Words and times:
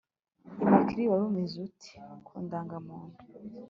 immaculee 0.63 1.09
wari 1.11 1.23
umezez 1.29 1.61
ute 1.67 1.91
ku 2.25 2.31
indangamuntu 2.41 3.17